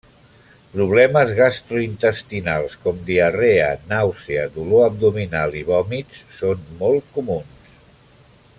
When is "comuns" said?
7.19-7.77